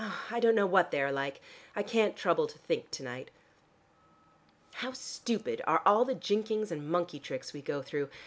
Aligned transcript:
I 0.31 0.39
don't 0.39 0.55
know 0.55 0.65
what 0.65 0.89
they 0.89 0.99
are 1.03 1.11
like: 1.11 1.41
I 1.75 1.83
can't 1.83 2.15
trouble 2.17 2.47
to 2.47 2.57
think 2.57 2.89
to 2.89 3.03
night. 3.03 3.29
How 4.73 4.93
stupid 4.93 5.61
are 5.67 5.83
all 5.85 6.05
the 6.05 6.15
jinkings 6.15 6.71
and 6.71 6.89
monkey 6.89 7.19
tricks 7.19 7.53
we 7.53 7.61
go 7.61 7.83
through! 7.83 8.09